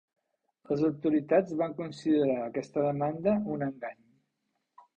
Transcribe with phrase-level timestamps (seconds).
[0.69, 4.05] Les autoritats van considerar aquesta demanda un engany.